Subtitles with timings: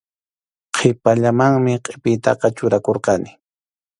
[0.75, 3.29] Qhipallamanmi qʼipiytaqa churakurqani.